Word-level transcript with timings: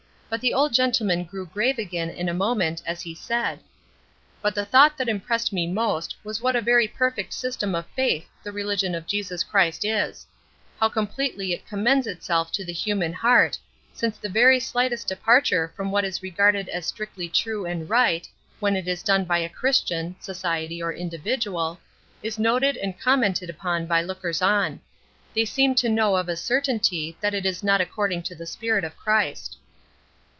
But 0.31 0.39
the 0.39 0.53
old 0.53 0.71
gentleman 0.71 1.25
grew 1.25 1.45
grave 1.45 1.77
again 1.77 2.09
in 2.09 2.29
a 2.29 2.33
moment, 2.33 2.81
as 2.85 3.01
he 3.01 3.13
said: 3.13 3.59
"But 4.41 4.55
the 4.55 4.63
thought 4.63 4.97
that 4.97 5.09
impressed 5.09 5.51
me 5.51 5.67
most 5.67 6.15
was 6.23 6.39
what 6.41 6.55
a 6.55 6.61
very 6.61 6.87
perfect 6.87 7.33
system 7.33 7.75
of 7.75 7.85
faith 7.97 8.29
the 8.41 8.53
religion 8.53 8.95
of 8.95 9.05
Jesus 9.05 9.43
Christ 9.43 9.83
is; 9.83 10.25
how 10.79 10.87
completely 10.87 11.51
it 11.51 11.67
commends 11.67 12.07
itself 12.07 12.49
to 12.53 12.63
the 12.63 12.71
human 12.71 13.11
heart, 13.11 13.57
since 13.91 14.17
the 14.17 14.29
very 14.29 14.57
slightest 14.57 15.09
departure 15.09 15.73
from 15.75 15.91
what 15.91 16.05
is 16.05 16.23
regarded 16.23 16.69
as 16.69 16.85
strictly 16.85 17.27
true 17.27 17.65
and 17.65 17.89
right, 17.89 18.25
when 18.61 18.77
it 18.77 18.87
is 18.87 19.03
done 19.03 19.25
by 19.25 19.39
a 19.39 19.49
Christian 19.49 20.15
(society 20.21 20.81
or 20.81 20.93
individual), 20.93 21.77
is 22.23 22.39
noticed 22.39 22.79
and 22.81 22.97
commented 22.97 23.49
upon 23.49 23.85
by 23.85 24.01
lookers 24.01 24.41
on; 24.41 24.79
they 25.35 25.43
seem 25.43 25.75
to 25.75 25.89
know 25.89 26.15
of 26.15 26.29
a 26.29 26.37
certainty 26.37 27.17
that 27.19 27.33
it 27.33 27.45
is 27.45 27.63
not 27.65 27.81
according 27.81 28.23
to 28.23 28.33
the 28.33 28.45
Spirit 28.47 28.85
of 28.85 28.95
Christ." 28.95 29.57